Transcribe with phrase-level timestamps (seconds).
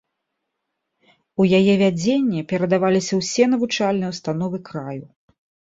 [1.43, 5.05] У яе вядзенне перадаваліся ўсе навучальныя ўстановы краю.